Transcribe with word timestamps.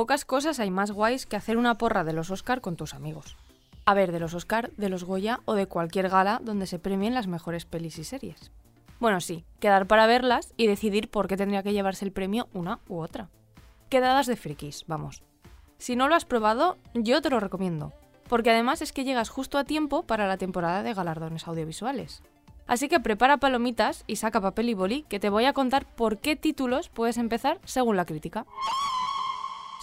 Pocas 0.00 0.24
cosas 0.24 0.60
hay 0.60 0.70
más 0.70 0.92
guays 0.92 1.26
que 1.26 1.36
hacer 1.36 1.58
una 1.58 1.76
porra 1.76 2.04
de 2.04 2.14
los 2.14 2.30
Oscar 2.30 2.62
con 2.62 2.74
tus 2.74 2.94
amigos. 2.94 3.36
A 3.84 3.92
ver, 3.92 4.12
de 4.12 4.20
los 4.20 4.32
Oscar, 4.32 4.70
de 4.78 4.88
los 4.88 5.04
Goya 5.04 5.40
o 5.44 5.54
de 5.54 5.66
cualquier 5.66 6.08
gala 6.08 6.40
donde 6.42 6.66
se 6.66 6.78
premien 6.78 7.12
las 7.12 7.26
mejores 7.26 7.66
pelis 7.66 7.98
y 7.98 8.04
series. 8.04 8.50
Bueno, 8.98 9.20
sí, 9.20 9.44
quedar 9.58 9.86
para 9.86 10.06
verlas 10.06 10.54
y 10.56 10.68
decidir 10.68 11.10
por 11.10 11.28
qué 11.28 11.36
tendría 11.36 11.62
que 11.62 11.72
llevarse 11.72 12.04
el 12.04 12.12
premio 12.12 12.48
una 12.54 12.78
u 12.88 13.00
otra. 13.00 13.28
Quedadas 13.88 14.26
de 14.26 14.36
frikis, 14.36 14.84
vamos. 14.86 15.22
Si 15.76 15.96
no 15.96 16.08
lo 16.08 16.14
has 16.14 16.24
probado, 16.24 16.78
yo 16.94 17.20
te 17.20 17.30
lo 17.30 17.40
recomiendo, 17.40 17.92
porque 18.28 18.50
además 18.50 18.82
es 18.82 18.92
que 18.92 19.04
llegas 19.04 19.28
justo 19.28 19.58
a 19.58 19.64
tiempo 19.64 20.04
para 20.04 20.28
la 20.28 20.36
temporada 20.36 20.82
de 20.82 20.94
galardones 20.94 21.46
audiovisuales. 21.46 22.22
Así 22.70 22.88
que 22.88 23.00
prepara 23.00 23.38
palomitas 23.38 24.04
y 24.06 24.14
saca 24.14 24.40
papel 24.40 24.68
y 24.68 24.74
boli 24.74 25.02
que 25.08 25.18
te 25.18 25.28
voy 25.28 25.44
a 25.44 25.52
contar 25.52 25.92
por 25.96 26.18
qué 26.18 26.36
títulos 26.36 26.88
puedes 26.88 27.18
empezar 27.18 27.58
según 27.64 27.96
la 27.96 28.04
crítica. 28.04 28.46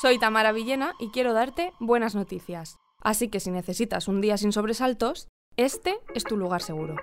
Soy 0.01 0.17
Tamara 0.17 0.53
Villena 0.53 0.93
y 0.97 1.09
quiero 1.09 1.33
darte 1.33 1.73
buenas 1.81 2.15
noticias. 2.15 2.77
Así 3.01 3.27
que 3.27 3.41
si 3.41 3.51
necesitas 3.51 4.07
un 4.07 4.21
día 4.21 4.37
sin 4.37 4.53
sobresaltos, 4.53 5.27
este 5.57 5.99
es 6.15 6.23
tu 6.23 6.37
lugar 6.37 6.61
seguro. 6.61 6.95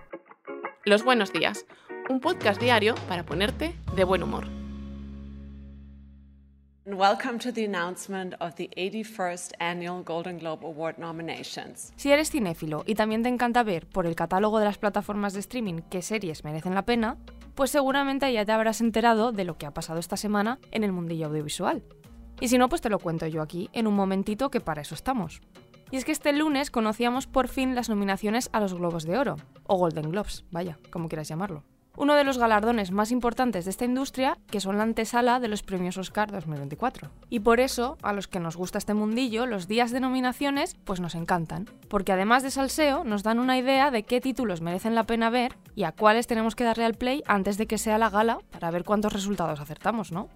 Los 0.87 1.05
buenos 1.05 1.34
días, 1.34 1.66
un 2.09 2.20
podcast 2.20 2.62
diario 2.62 2.95
para 3.06 3.27
ponerte 3.27 3.77
de 3.95 4.05
buen 4.05 4.23
humor. 4.23 4.64
Si 11.97 12.12
eres 12.12 12.30
cinéfilo 12.30 12.83
y 12.84 12.95
también 12.95 13.23
te 13.23 13.30
encanta 13.30 13.62
ver 13.62 13.87
por 13.87 14.05
el 14.05 14.15
catálogo 14.15 14.59
de 14.59 14.66
las 14.66 14.77
plataformas 14.77 15.33
de 15.33 15.41
streaming 15.41 15.80
qué 15.89 16.02
series 16.02 16.45
merecen 16.45 16.75
la 16.75 16.84
pena, 16.84 17.16
pues 17.55 17.70
seguramente 17.70 18.30
ya 18.30 18.45
te 18.45 18.52
habrás 18.52 18.83
enterado 18.83 19.33
de 19.33 19.45
lo 19.45 19.56
que 19.56 19.65
ha 19.65 19.73
pasado 19.73 19.98
esta 19.98 20.19
semana 20.19 20.59
en 20.73 20.84
el 20.84 20.92
mundillo 20.92 21.28
audiovisual. 21.28 21.83
Y 22.39 22.48
si 22.48 22.59
no, 22.59 22.69
pues 22.69 22.83
te 22.83 22.91
lo 22.91 22.98
cuento 22.98 23.27
yo 23.28 23.41
aquí, 23.41 23.70
en 23.72 23.87
un 23.87 23.94
momentito 23.94 24.50
que 24.50 24.61
para 24.61 24.83
eso 24.83 24.94
estamos. 24.94 25.41
Y 25.91 25.97
es 25.97 26.05
que 26.05 26.12
este 26.12 26.34
lunes 26.34 26.70
conocíamos 26.70 27.27
por 27.27 27.48
fin 27.48 27.75
las 27.75 27.89
nominaciones 27.89 28.50
a 28.53 28.61
los 28.61 28.75
Globos 28.75 29.05
de 29.05 29.16
Oro, 29.16 29.37
o 29.66 29.78
Golden 29.78 30.11
Globes, 30.11 30.44
vaya, 30.50 30.78
como 30.91 31.09
quieras 31.09 31.28
llamarlo. 31.28 31.64
Uno 31.97 32.17
de 32.17 32.25
los 32.25 32.39
galardones 32.39 32.91
más 32.91 33.12
importantes 33.12 33.64
de 33.64 33.70
esta 33.70 33.84
industria, 33.84 34.37
que 34.50 34.61
son 34.61 34.78
la 34.78 34.83
antesala 34.83 35.39
de 35.39 35.47
los 35.47 35.62
premios 35.62 35.97
Oscar 35.97 36.33
2024. 36.33 37.11
Y 37.31 37.41
por 37.41 37.61
eso, 37.61 37.98
a 38.03 38.12
los 38.12 38.27
que 38.27 38.41
nos 38.41 38.56
gusta 38.56 38.78
este 38.78 38.95
mundillo, 38.95 39.47
los 39.47 39.69
días 39.69 39.92
de 39.92 40.00
nominaciones 40.00 40.75
pues 40.84 40.98
nos 40.98 41.15
encantan, 41.15 41.67
porque 41.89 42.11
además 42.11 42.42
de 42.42 42.50
salseo, 42.50 43.05
nos 43.05 43.22
dan 43.22 43.39
una 43.39 43.59
idea 43.59 43.92
de 43.92 44.03
qué 44.03 44.20
títulos 44.20 44.61
merecen 44.61 44.97
la 44.97 45.05
pena 45.05 45.31
ver 45.31 45.56
y 45.77 45.84
a 45.84 45.92
cuáles 45.92 46.27
tenemos 46.27 46.56
que 46.56 46.65
darle 46.65 46.84
al 46.84 46.95
play 46.95 47.22
antes 47.27 47.59
de 47.59 47.69
que 47.69 47.78
sea 47.78 47.97
la 47.97 48.11
gala 48.11 48.39
para 48.50 48.72
ver 48.72 48.83
cuántos 48.83 49.12
resultados 49.12 49.61
acertamos, 49.61 50.11
¿no? 50.11 50.28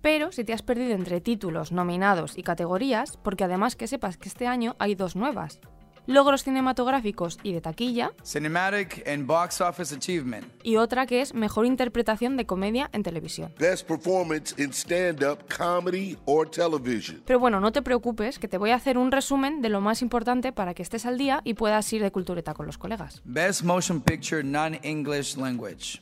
Pero 0.00 0.32
si 0.32 0.44
te 0.44 0.52
has 0.52 0.62
perdido 0.62 0.94
entre 0.94 1.20
títulos, 1.20 1.70
nominados 1.70 2.36
y 2.36 2.42
categorías, 2.42 3.16
porque 3.16 3.44
además 3.44 3.76
que 3.76 3.86
sepas 3.86 4.16
que 4.16 4.28
este 4.28 4.46
año 4.48 4.74
hay 4.78 4.96
dos 4.96 5.14
nuevas. 5.14 5.60
Logros 6.06 6.44
cinematográficos 6.44 7.38
y 7.42 7.52
de 7.52 7.60
taquilla. 7.60 8.12
Cinematic 8.24 9.06
and 9.08 9.26
Box 9.26 9.60
Office 9.60 9.92
Achievement. 9.92 10.46
Y 10.62 10.76
otra 10.76 11.04
que 11.04 11.20
es 11.20 11.34
Mejor 11.34 11.66
Interpretación 11.66 12.36
de 12.36 12.46
Comedia 12.46 12.88
en 12.92 13.02
Televisión. 13.02 13.52
Best 13.58 13.88
Performance 13.88 14.54
in 14.56 14.72
Stand-Up 14.72 15.40
Comedy 15.48 16.16
or 16.24 16.48
Television. 16.48 17.22
Pero 17.26 17.40
bueno, 17.40 17.58
no 17.58 17.72
te 17.72 17.82
preocupes, 17.82 18.38
que 18.38 18.46
te 18.46 18.56
voy 18.56 18.70
a 18.70 18.76
hacer 18.76 18.98
un 18.98 19.10
resumen 19.10 19.62
de 19.62 19.68
lo 19.68 19.80
más 19.80 20.00
importante 20.00 20.52
para 20.52 20.74
que 20.74 20.82
estés 20.82 21.06
al 21.06 21.18
día 21.18 21.40
y 21.42 21.54
puedas 21.54 21.92
ir 21.92 22.02
de 22.02 22.12
cultureta 22.12 22.54
con 22.54 22.66
los 22.66 22.78
colegas. 22.78 23.20
Best 23.24 23.64
Motion 23.64 24.00
Picture 24.00 24.44
Non-English 24.44 25.36
Language. 25.36 25.98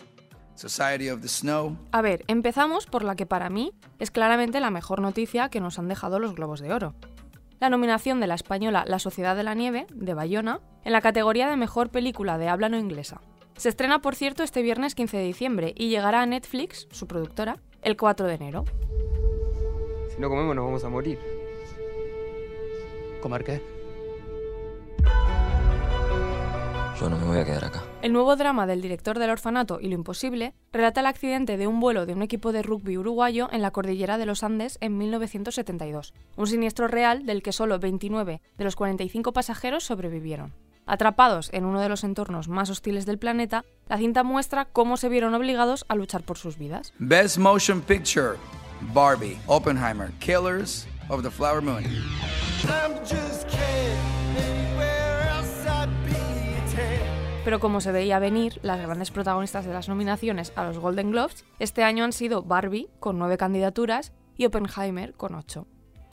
Society 0.54 1.08
of 1.08 1.20
the 1.20 1.28
Snow. 1.28 1.76
A 1.92 2.02
ver, 2.02 2.24
empezamos 2.28 2.86
por 2.86 3.04
la 3.04 3.16
que 3.16 3.26
para 3.26 3.50
mí 3.50 3.72
es 3.98 4.10
claramente 4.10 4.60
la 4.60 4.70
mejor 4.70 5.00
noticia 5.00 5.48
que 5.48 5.60
nos 5.60 5.78
han 5.78 5.88
dejado 5.88 6.18
los 6.18 6.34
Globos 6.34 6.60
de 6.60 6.72
Oro. 6.72 6.94
La 7.64 7.70
nominación 7.70 8.20
de 8.20 8.26
la 8.26 8.34
española 8.34 8.84
La 8.86 8.98
Sociedad 8.98 9.34
de 9.34 9.42
la 9.42 9.54
Nieve, 9.54 9.86
de 9.90 10.12
Bayona, 10.12 10.60
en 10.84 10.92
la 10.92 11.00
categoría 11.00 11.48
de 11.48 11.56
Mejor 11.56 11.88
Película 11.88 12.36
de 12.36 12.46
Habla 12.46 12.68
No 12.68 12.76
Inglesa. 12.76 13.22
Se 13.56 13.70
estrena, 13.70 14.02
por 14.02 14.16
cierto, 14.16 14.42
este 14.42 14.60
viernes 14.60 14.94
15 14.94 15.16
de 15.16 15.24
diciembre 15.24 15.72
y 15.74 15.88
llegará 15.88 16.20
a 16.20 16.26
Netflix, 16.26 16.86
su 16.90 17.06
productora, 17.06 17.56
el 17.80 17.96
4 17.96 18.26
de 18.26 18.34
enero. 18.34 18.64
Si 20.14 20.20
no 20.20 20.28
comemos 20.28 20.54
nos 20.54 20.66
vamos 20.66 20.84
a 20.84 20.90
morir. 20.90 21.18
¿Comer 23.22 23.44
qué? 23.44 23.62
Yo 27.04 27.10
no 27.10 27.18
me 27.18 27.26
voy 27.26 27.36
a 27.36 27.44
quedar 27.44 27.66
acá. 27.66 27.82
El 28.00 28.14
nuevo 28.14 28.34
drama 28.34 28.66
del 28.66 28.80
director 28.80 29.18
del 29.18 29.28
orfanato 29.28 29.78
y 29.78 29.88
lo 29.88 29.94
imposible 29.94 30.54
relata 30.72 31.00
el 31.00 31.06
accidente 31.06 31.58
de 31.58 31.66
un 31.66 31.78
vuelo 31.78 32.06
de 32.06 32.14
un 32.14 32.22
equipo 32.22 32.50
de 32.50 32.62
rugby 32.62 32.96
uruguayo 32.96 33.50
en 33.52 33.60
la 33.60 33.72
cordillera 33.72 34.16
de 34.16 34.24
los 34.24 34.42
Andes 34.42 34.78
en 34.80 34.96
1972, 34.96 36.14
un 36.38 36.46
siniestro 36.46 36.88
real 36.88 37.26
del 37.26 37.42
que 37.42 37.52
solo 37.52 37.78
29 37.78 38.40
de 38.56 38.64
los 38.64 38.74
45 38.74 39.34
pasajeros 39.34 39.84
sobrevivieron. 39.84 40.54
Atrapados 40.86 41.50
en 41.52 41.66
uno 41.66 41.78
de 41.82 41.90
los 41.90 42.04
entornos 42.04 42.48
más 42.48 42.70
hostiles 42.70 43.04
del 43.04 43.18
planeta, 43.18 43.66
la 43.86 43.98
cinta 43.98 44.22
muestra 44.22 44.64
cómo 44.64 44.96
se 44.96 45.10
vieron 45.10 45.34
obligados 45.34 45.84
a 45.88 45.96
luchar 45.96 46.22
por 46.22 46.38
sus 46.38 46.56
vidas. 46.56 46.94
Best 46.98 47.36
Motion 47.36 47.82
Picture. 47.82 48.38
Barbie, 48.94 49.36
Oppenheimer, 49.46 50.10
Killers 50.20 50.86
of 51.10 51.22
the 51.22 51.30
Flower 51.30 51.60
Moon. 51.60 51.84
Pero 57.44 57.60
como 57.60 57.82
se 57.82 57.92
veía 57.92 58.18
venir, 58.18 58.58
las 58.62 58.80
grandes 58.80 59.10
protagonistas 59.10 59.66
de 59.66 59.74
las 59.74 59.90
nominaciones 59.90 60.54
a 60.56 60.64
los 60.64 60.78
Golden 60.78 61.10
Globes 61.10 61.44
este 61.58 61.82
año 61.82 62.04
han 62.04 62.12
sido 62.12 62.42
Barbie, 62.42 62.88
con 63.00 63.18
nueve 63.18 63.36
candidaturas, 63.36 64.12
y 64.38 64.46
Oppenheimer, 64.46 65.12
con 65.12 65.34
ocho. 65.34 65.66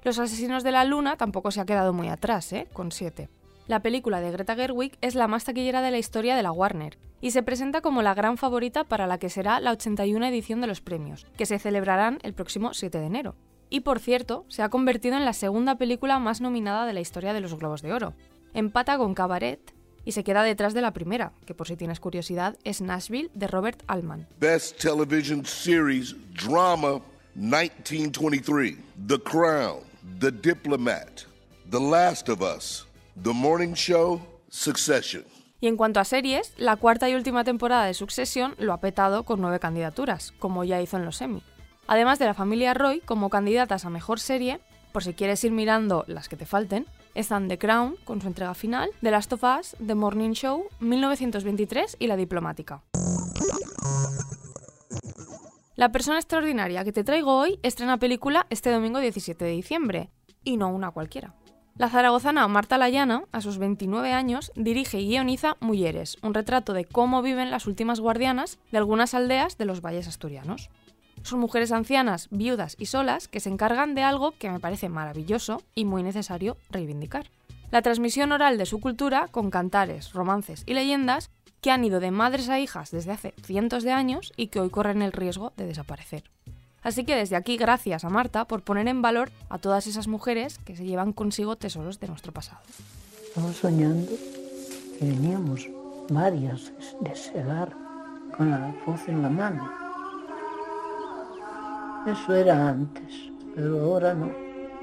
Los 0.03 0.19
Asesinos 0.19 0.63
de 0.63 0.73
la 0.73 0.83
Luna 0.83 1.15
tampoco 1.15 1.51
se 1.51 1.61
ha 1.61 1.65
quedado 1.65 1.93
muy 1.93 2.09
atrás, 2.09 2.51
¿eh? 2.51 2.67
con 2.73 2.91
siete. 2.91 3.29
La 3.67 3.81
película 3.81 4.19
de 4.19 4.31
Greta 4.31 4.55
Gerwig 4.55 4.97
es 4.99 5.15
la 5.15 5.29
más 5.29 5.45
taquillera 5.45 5.81
de 5.81 5.91
la 5.91 5.99
historia 5.99 6.35
de 6.35 6.43
la 6.43 6.51
Warner 6.51 6.97
y 7.21 7.31
se 7.31 7.43
presenta 7.43 7.79
como 7.79 8.01
la 8.01 8.13
gran 8.13 8.35
favorita 8.37 8.83
para 8.83 9.07
la 9.07 9.17
que 9.17 9.29
será 9.29 9.61
la 9.61 9.71
81 9.71 10.25
edición 10.25 10.59
de 10.59 10.67
los 10.67 10.81
premios, 10.81 11.25
que 11.37 11.45
se 11.45 11.59
celebrarán 11.59 12.19
el 12.23 12.33
próximo 12.33 12.73
7 12.73 12.99
de 12.99 13.05
enero. 13.05 13.35
Y 13.69 13.81
por 13.81 13.99
cierto, 13.99 14.43
se 14.49 14.63
ha 14.63 14.69
convertido 14.69 15.15
en 15.15 15.23
la 15.23 15.31
segunda 15.31 15.77
película 15.77 16.19
más 16.19 16.41
nominada 16.41 16.85
de 16.85 16.93
la 16.93 16.99
historia 16.99 17.31
de 17.31 17.39
los 17.39 17.57
Globos 17.57 17.81
de 17.81 17.93
Oro. 17.93 18.15
Empata 18.53 18.97
con 18.97 19.13
Cabaret, 19.13 19.73
y 20.05 20.13
se 20.13 20.23
queda 20.23 20.43
detrás 20.43 20.73
de 20.73 20.81
la 20.81 20.91
primera, 20.91 21.31
que 21.45 21.53
por 21.53 21.67
si 21.67 21.75
tienes 21.75 21.99
curiosidad 21.99 22.57
es 22.63 22.81
Nashville 22.81 23.29
de 23.33 23.47
Robert 23.47 23.83
Altman. 23.87 24.27
Best 24.39 24.79
Television 24.79 25.45
Series 25.45 26.15
Drama 26.33 27.01
1923. 27.35 28.77
The 29.07 29.19
Crown, 29.19 29.79
The 30.19 30.31
Diplomat, 30.31 31.21
The 31.69 31.79
Last 31.79 32.29
of 32.29 32.41
Us, 32.41 32.87
The 33.21 33.33
Morning 33.33 33.73
Show, 33.73 34.21
Succession. 34.49 35.23
Y 35.59 35.67
en 35.67 35.77
cuanto 35.77 35.99
a 35.99 36.05
series, 36.05 36.53
la 36.57 36.75
cuarta 36.75 37.07
y 37.07 37.13
última 37.13 37.43
temporada 37.43 37.85
de 37.85 37.93
Succession 37.93 38.55
lo 38.57 38.73
ha 38.73 38.81
petado 38.81 39.23
con 39.23 39.41
nueve 39.41 39.59
candidaturas, 39.59 40.33
como 40.39 40.63
ya 40.63 40.81
hizo 40.81 40.97
en 40.97 41.05
los 41.05 41.21
Emmy. 41.21 41.43
Además 41.87 42.19
de 42.19 42.25
la 42.25 42.33
familia 42.33 42.73
Roy 42.73 42.99
como 43.01 43.29
candidatas 43.29 43.85
a 43.85 43.91
mejor 43.91 44.19
serie, 44.19 44.59
por 44.91 45.03
si 45.03 45.13
quieres 45.13 45.43
ir 45.43 45.51
mirando 45.51 46.03
las 46.07 46.29
que 46.29 46.35
te 46.35 46.45
falten, 46.45 46.87
están 47.15 47.47
The 47.47 47.57
Crown, 47.57 47.95
con 48.03 48.21
su 48.21 48.27
entrega 48.27 48.53
final, 48.53 48.91
The 49.01 49.11
Last 49.11 49.33
of 49.33 49.43
Us, 49.43 49.75
The 49.85 49.95
Morning 49.95 50.31
Show, 50.31 50.65
1923 50.79 51.97
y 51.99 52.07
La 52.07 52.15
Diplomática. 52.15 52.83
La 55.75 55.91
persona 55.91 56.17
extraordinaria 56.17 56.83
que 56.83 56.91
te 56.91 57.03
traigo 57.03 57.37
hoy 57.37 57.59
estrena 57.63 57.97
película 57.97 58.45
este 58.49 58.71
domingo 58.71 58.99
17 58.99 59.43
de 59.43 59.51
diciembre, 59.51 60.09
y 60.43 60.57
no 60.57 60.69
una 60.69 60.91
cualquiera. 60.91 61.33
La 61.77 61.89
zaragozana 61.89 62.47
Marta 62.47 62.77
Layana, 62.77 63.23
a 63.31 63.41
sus 63.41 63.57
29 63.57 64.13
años, 64.13 64.51
dirige 64.55 64.99
y 64.99 65.07
guioniza 65.07 65.57
Mujeres, 65.61 66.17
un 66.21 66.33
retrato 66.33 66.73
de 66.73 66.85
cómo 66.85 67.21
viven 67.21 67.49
las 67.49 67.65
últimas 67.65 67.99
guardianas 67.99 68.59
de 68.71 68.77
algunas 68.77 69.13
aldeas 69.13 69.57
de 69.57 69.65
los 69.65 69.81
valles 69.81 70.07
asturianos. 70.07 70.69
Son 71.23 71.39
mujeres 71.39 71.71
ancianas, 71.71 72.27
viudas 72.31 72.75
y 72.79 72.87
solas 72.87 73.27
que 73.27 73.39
se 73.39 73.49
encargan 73.49 73.95
de 73.95 74.03
algo 74.03 74.33
que 74.37 74.49
me 74.49 74.59
parece 74.59 74.89
maravilloso 74.89 75.61
y 75.75 75.85
muy 75.85 76.03
necesario 76.03 76.57
reivindicar. 76.69 77.27
La 77.71 77.81
transmisión 77.81 78.31
oral 78.31 78.57
de 78.57 78.65
su 78.65 78.81
cultura 78.81 79.27
con 79.29 79.49
cantares, 79.49 80.13
romances 80.13 80.63
y 80.65 80.73
leyendas 80.73 81.29
que 81.61 81.71
han 81.71 81.85
ido 81.85 81.99
de 81.99 82.11
madres 82.11 82.49
a 82.49 82.59
hijas 82.59 82.91
desde 82.91 83.11
hace 83.11 83.33
cientos 83.43 83.83
de 83.83 83.91
años 83.91 84.33
y 84.35 84.47
que 84.47 84.59
hoy 84.59 84.69
corren 84.69 85.01
el 85.01 85.11
riesgo 85.11 85.53
de 85.55 85.67
desaparecer. 85.67 86.23
Así 86.81 87.05
que 87.05 87.15
desde 87.15 87.35
aquí 87.35 87.57
gracias 87.57 88.03
a 88.03 88.09
Marta 88.09 88.45
por 88.45 88.63
poner 88.63 88.87
en 88.87 89.03
valor 89.03 89.31
a 89.49 89.59
todas 89.59 89.85
esas 89.85 90.07
mujeres 90.07 90.57
que 90.65 90.75
se 90.75 90.85
llevan 90.85 91.13
consigo 91.13 91.55
tesoros 91.55 91.99
de 91.99 92.07
nuestro 92.07 92.31
pasado. 92.31 92.61
Estaba 93.23 93.53
soñando 93.53 94.11
que 94.97 95.05
veníamos 95.05 95.69
varias 96.09 96.73
de 96.99 97.15
segar 97.15 97.71
con 98.35 98.49
la 98.49 98.73
voz 98.85 99.07
en 99.07 99.21
la 99.21 99.29
mano 99.29 99.80
eso 102.07 102.33
era 102.33 102.69
antes, 102.69 103.31
pero 103.55 103.79
ahora 103.79 104.13
no. 104.13 104.31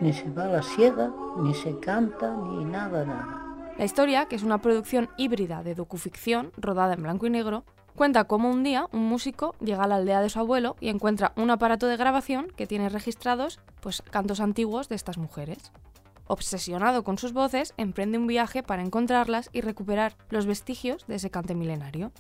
Ni 0.01 0.13
se 0.13 0.31
va 0.31 0.47
la 0.47 0.63
siega, 0.63 1.11
ni 1.39 1.55
se 1.55 1.79
canta, 1.81 2.37
ni 2.37 2.65
nada, 2.65 3.05
nada. 3.05 3.75
La 3.77 3.85
historia, 3.85 4.27
que 4.27 4.37
es 4.37 4.43
una 4.43 4.59
producción 4.59 5.09
híbrida 5.17 5.63
de 5.63 5.75
docuficción 5.75 6.53
rodada 6.57 6.95
en 6.95 7.03
blanco 7.03 7.27
y 7.27 7.31
negro, 7.31 7.65
Cuenta 7.99 8.27
cómo 8.27 8.49
un 8.49 8.63
día 8.63 8.87
un 8.93 9.09
músico 9.09 9.57
llega 9.59 9.83
a 9.83 9.89
la 9.89 9.97
aldea 9.97 10.21
de 10.21 10.31
su 10.31 10.39
abuelo 10.39 10.77
y 10.79 10.89
encuentra 10.89 11.33
un 11.35 11.51
aparato 11.51 11.89
de 11.89 11.97
grabación 11.97 12.47
que 12.57 12.69
tiene 12.69 12.89
registrados 12.89 13.59
pues, 13.81 14.03
cantos 14.03 14.39
antiguos 14.39 14.89
de 14.89 14.95
estas 14.95 15.19
mujeres. 15.19 15.73
Obsesionado 16.29 17.03
con 17.03 17.19
sus 17.19 17.33
voces, 17.33 17.75
emprende 17.77 18.17
un 18.17 18.29
viaje 18.29 18.63
para 18.63 18.83
encontrarlas 18.83 19.51
y 19.53 19.63
recuperar 19.63 20.15
los 20.31 20.47
vestigios 20.47 21.09
de 21.09 21.17
ese 21.17 21.31
cante 21.31 21.57
milenario. 21.57 22.13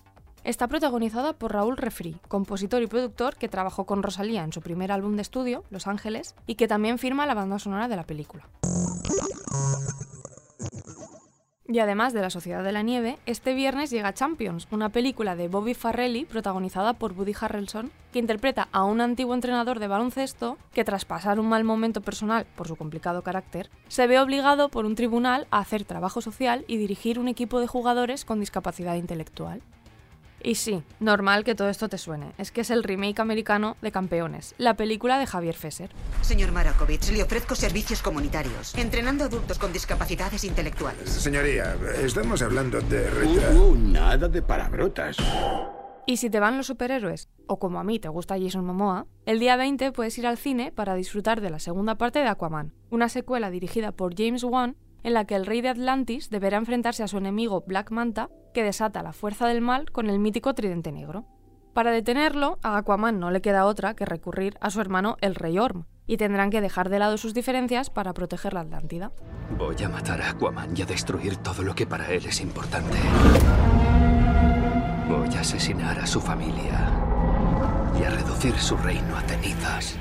Está 0.44 0.68
protagonizada 0.68 1.32
por 1.32 1.52
Raúl 1.52 1.76
Refri, 1.76 2.16
compositor 2.28 2.82
y 2.82 2.86
productor 2.86 3.36
que 3.36 3.48
trabajó 3.48 3.84
con 3.84 4.02
Rosalía 4.02 4.44
en 4.44 4.52
su 4.52 4.60
primer 4.60 4.92
álbum 4.92 5.16
de 5.16 5.22
estudio, 5.22 5.64
Los 5.70 5.86
Ángeles, 5.86 6.34
y 6.46 6.54
que 6.54 6.68
también 6.68 6.98
firma 6.98 7.26
la 7.26 7.34
banda 7.34 7.58
sonora 7.58 7.88
de 7.88 7.96
la 7.96 8.04
película. 8.04 8.48
Y 11.70 11.80
además 11.80 12.14
de 12.14 12.22
La 12.22 12.30
Sociedad 12.30 12.64
de 12.64 12.72
la 12.72 12.80
Nieve, 12.80 13.18
este 13.26 13.52
viernes 13.52 13.90
llega 13.90 14.14
Champions, 14.14 14.66
una 14.70 14.88
película 14.88 15.36
de 15.36 15.48
Bobby 15.48 15.74
Farrelly 15.74 16.24
protagonizada 16.24 16.94
por 16.94 17.12
Woody 17.12 17.34
Harrelson, 17.38 17.90
que 18.10 18.18
interpreta 18.18 18.68
a 18.72 18.84
un 18.84 19.02
antiguo 19.02 19.34
entrenador 19.34 19.78
de 19.78 19.86
baloncesto 19.86 20.56
que 20.72 20.84
tras 20.84 21.04
pasar 21.04 21.38
un 21.38 21.46
mal 21.46 21.64
momento 21.64 22.00
personal 22.00 22.46
por 22.56 22.68
su 22.68 22.76
complicado 22.76 23.20
carácter, 23.22 23.68
se 23.88 24.06
ve 24.06 24.18
obligado 24.18 24.70
por 24.70 24.86
un 24.86 24.94
tribunal 24.94 25.46
a 25.50 25.58
hacer 25.58 25.84
trabajo 25.84 26.22
social 26.22 26.64
y 26.68 26.78
dirigir 26.78 27.18
un 27.18 27.28
equipo 27.28 27.60
de 27.60 27.66
jugadores 27.66 28.24
con 28.24 28.40
discapacidad 28.40 28.94
intelectual. 28.94 29.60
Y 30.42 30.54
sí, 30.54 30.82
normal 31.00 31.44
que 31.44 31.54
todo 31.54 31.68
esto 31.68 31.88
te 31.88 31.98
suene. 31.98 32.32
Es 32.38 32.52
que 32.52 32.60
es 32.60 32.70
el 32.70 32.84
remake 32.84 33.20
americano 33.20 33.76
de 33.82 33.92
Campeones, 33.92 34.54
la 34.58 34.74
película 34.74 35.18
de 35.18 35.26
Javier 35.26 35.56
Fesser. 35.56 35.90
Señor 36.22 36.52
Marakovich, 36.52 37.10
le 37.10 37.22
ofrezco 37.22 37.54
servicios 37.54 38.02
comunitarios, 38.02 38.74
entrenando 38.76 39.24
adultos 39.24 39.58
con 39.58 39.72
discapacidades 39.72 40.44
intelectuales. 40.44 41.08
Señoría, 41.10 41.76
estamos 42.02 42.42
hablando 42.42 42.80
de 42.80 43.08
Uh, 43.18 43.72
uh, 43.72 43.76
nada 43.76 44.28
de 44.28 44.42
palabrotas. 44.42 45.16
Y 46.06 46.16
si 46.16 46.30
te 46.30 46.40
van 46.40 46.56
los 46.56 46.66
superhéroes, 46.66 47.28
o 47.46 47.58
como 47.58 47.80
a 47.80 47.84
mí 47.84 47.98
te 47.98 48.08
gusta 48.08 48.38
Jason 48.38 48.64
Momoa, 48.64 49.06
el 49.26 49.40
día 49.40 49.56
20 49.56 49.92
puedes 49.92 50.16
ir 50.18 50.26
al 50.26 50.38
cine 50.38 50.72
para 50.72 50.94
disfrutar 50.94 51.40
de 51.40 51.50
la 51.50 51.58
segunda 51.58 51.96
parte 51.96 52.20
de 52.20 52.28
Aquaman, 52.28 52.72
una 52.90 53.08
secuela 53.08 53.50
dirigida 53.50 53.92
por 53.92 54.14
James 54.16 54.44
Wan 54.44 54.76
en 55.02 55.14
la 55.14 55.24
que 55.24 55.34
el 55.34 55.46
rey 55.46 55.60
de 55.60 55.68
Atlantis 55.68 56.30
deberá 56.30 56.56
enfrentarse 56.56 57.02
a 57.02 57.08
su 57.08 57.18
enemigo 57.18 57.64
Black 57.66 57.90
Manta, 57.90 58.30
que 58.52 58.62
desata 58.62 59.02
la 59.02 59.12
fuerza 59.12 59.46
del 59.46 59.60
mal 59.60 59.90
con 59.90 60.10
el 60.10 60.18
mítico 60.18 60.54
tridente 60.54 60.92
negro. 60.92 61.26
Para 61.72 61.90
detenerlo, 61.92 62.58
a 62.62 62.76
Aquaman 62.76 63.20
no 63.20 63.30
le 63.30 63.40
queda 63.40 63.66
otra 63.66 63.94
que 63.94 64.04
recurrir 64.04 64.56
a 64.60 64.70
su 64.70 64.80
hermano 64.80 65.16
el 65.20 65.34
rey 65.34 65.58
Orm, 65.58 65.84
y 66.06 66.16
tendrán 66.16 66.50
que 66.50 66.60
dejar 66.60 66.88
de 66.88 66.98
lado 66.98 67.18
sus 67.18 67.34
diferencias 67.34 67.90
para 67.90 68.14
proteger 68.14 68.54
la 68.54 68.60
Atlántida. 68.60 69.12
Voy 69.56 69.76
a 69.84 69.88
matar 69.88 70.20
a 70.20 70.30
Aquaman 70.30 70.76
y 70.76 70.82
a 70.82 70.86
destruir 70.86 71.36
todo 71.36 71.62
lo 71.62 71.74
que 71.74 71.86
para 71.86 72.10
él 72.10 72.26
es 72.26 72.40
importante. 72.40 72.98
Voy 75.08 75.28
a 75.36 75.40
asesinar 75.40 75.98
a 76.00 76.06
su 76.06 76.20
familia 76.20 76.90
y 78.00 78.04
a 78.04 78.10
reducir 78.10 78.58
su 78.58 78.76
reino 78.76 79.16
a 79.16 79.20
cenizas. 79.22 79.98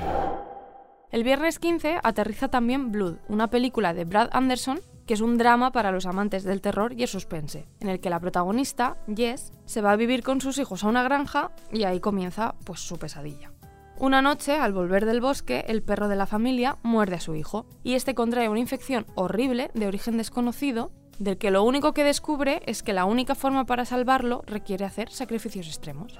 El 1.10 1.24
viernes 1.24 1.58
15 1.58 2.00
aterriza 2.02 2.48
también 2.48 2.92
Blood, 2.92 3.16
una 3.28 3.48
película 3.48 3.94
de 3.94 4.04
Brad 4.04 4.28
Anderson 4.32 4.80
que 5.08 5.14
es 5.14 5.22
un 5.22 5.38
drama 5.38 5.72
para 5.72 5.90
los 5.90 6.04
amantes 6.04 6.44
del 6.44 6.60
terror 6.60 6.92
y 6.92 7.00
el 7.00 7.08
suspense, 7.08 7.66
en 7.80 7.88
el 7.88 7.98
que 7.98 8.10
la 8.10 8.20
protagonista, 8.20 8.98
Jess, 9.16 9.52
se 9.64 9.80
va 9.80 9.92
a 9.92 9.96
vivir 9.96 10.22
con 10.22 10.42
sus 10.42 10.58
hijos 10.58 10.84
a 10.84 10.88
una 10.88 11.02
granja 11.02 11.50
y 11.72 11.84
ahí 11.84 11.98
comienza 11.98 12.56
pues 12.64 12.80
su 12.80 12.98
pesadilla. 12.98 13.50
Una 13.96 14.20
noche, 14.20 14.58
al 14.58 14.74
volver 14.74 15.06
del 15.06 15.22
bosque, 15.22 15.64
el 15.66 15.82
perro 15.82 16.08
de 16.08 16.16
la 16.16 16.26
familia 16.26 16.76
muerde 16.82 17.16
a 17.16 17.20
su 17.20 17.34
hijo 17.34 17.64
y 17.82 17.94
este 17.94 18.14
contrae 18.14 18.50
una 18.50 18.60
infección 18.60 19.06
horrible 19.14 19.70
de 19.72 19.86
origen 19.86 20.18
desconocido, 20.18 20.92
del 21.18 21.38
que 21.38 21.50
lo 21.50 21.62
único 21.62 21.94
que 21.94 22.04
descubre 22.04 22.60
es 22.66 22.82
que 22.82 22.92
la 22.92 23.06
única 23.06 23.34
forma 23.34 23.64
para 23.64 23.86
salvarlo 23.86 24.42
requiere 24.46 24.84
hacer 24.84 25.10
sacrificios 25.10 25.68
extremos. 25.68 26.18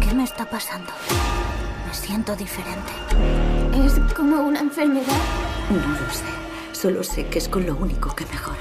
¿Qué 0.00 0.14
me 0.14 0.24
está 0.24 0.46
pasando? 0.46 0.90
Siento 1.96 2.36
diferente. 2.36 2.92
¿Es 3.84 3.98
como 4.14 4.42
una 4.42 4.60
enfermedad? 4.60 5.06
No 5.70 5.76
lo 5.76 6.12
sé. 6.12 6.24
Solo 6.72 7.02
sé 7.02 7.26
que 7.26 7.38
es 7.38 7.48
con 7.48 7.66
lo 7.66 7.74
único 7.74 8.14
que 8.14 8.26
mejora. 8.26 8.60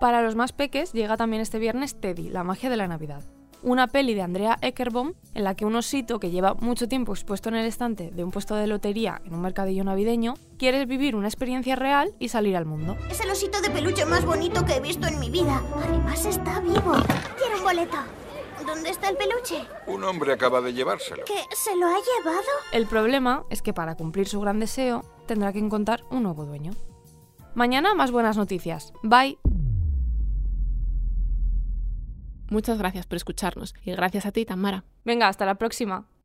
Para 0.00 0.22
los 0.22 0.34
más 0.34 0.52
peques 0.52 0.92
llega 0.92 1.16
también 1.16 1.40
este 1.40 1.60
viernes 1.60 1.98
Teddy, 1.98 2.28
la 2.28 2.42
magia 2.42 2.68
de 2.68 2.76
la 2.76 2.88
Navidad. 2.88 3.22
Una 3.62 3.86
peli 3.86 4.14
de 4.14 4.22
Andrea 4.22 4.58
Eckerbaum 4.60 5.12
en 5.34 5.44
la 5.44 5.54
que 5.54 5.64
un 5.64 5.76
osito 5.76 6.18
que 6.18 6.30
lleva 6.30 6.54
mucho 6.54 6.88
tiempo 6.88 7.12
expuesto 7.12 7.48
en 7.48 7.54
el 7.54 7.64
estante 7.64 8.10
de 8.10 8.24
un 8.24 8.32
puesto 8.32 8.56
de 8.56 8.66
lotería 8.66 9.22
en 9.24 9.34
un 9.34 9.40
mercadillo 9.40 9.84
navideño 9.84 10.34
quiere 10.58 10.84
vivir 10.84 11.14
una 11.14 11.28
experiencia 11.28 11.76
real 11.76 12.12
y 12.18 12.28
salir 12.28 12.56
al 12.56 12.66
mundo. 12.66 12.96
Es 13.08 13.20
el 13.20 13.30
osito 13.30 13.60
de 13.60 13.70
peluche 13.70 14.04
más 14.04 14.24
bonito 14.24 14.64
que 14.66 14.74
he 14.74 14.80
visto 14.80 15.06
en 15.06 15.20
mi 15.20 15.30
vida. 15.30 15.62
Además 15.76 16.26
está 16.26 16.58
vivo. 16.58 16.92
Quiero 17.38 17.58
un 17.58 17.62
boleto. 17.62 17.98
¿Dónde 18.66 18.90
está 18.90 19.08
el 19.08 19.16
peluche? 19.16 19.66
Un 19.86 20.04
hombre 20.04 20.32
acaba 20.32 20.60
de 20.60 20.72
llevárselo. 20.72 21.24
¿Qué? 21.24 21.44
¿Se 21.54 21.76
lo 21.76 21.86
ha 21.86 21.96
llevado? 21.96 22.42
El 22.72 22.86
problema 22.86 23.44
es 23.50 23.62
que 23.62 23.72
para 23.72 23.96
cumplir 23.96 24.28
su 24.28 24.40
gran 24.40 24.60
deseo 24.60 25.04
tendrá 25.26 25.52
que 25.52 25.58
encontrar 25.58 26.04
un 26.10 26.22
nuevo 26.22 26.44
dueño. 26.44 26.72
Mañana 27.54 27.94
más 27.94 28.10
buenas 28.10 28.36
noticias. 28.36 28.92
Bye. 29.02 29.38
Muchas 32.50 32.78
gracias 32.78 33.06
por 33.06 33.16
escucharnos 33.16 33.74
y 33.84 33.92
gracias 33.92 34.26
a 34.26 34.32
ti, 34.32 34.44
Tamara. 34.44 34.84
Venga, 35.04 35.28
hasta 35.28 35.46
la 35.46 35.54
próxima. 35.56 36.06